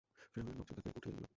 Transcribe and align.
ফিরআউনের 0.21 0.55
লোকজন 0.57 0.75
তাকে 0.77 0.97
উঠিয়ে 0.97 1.13
নিল। 1.15 1.25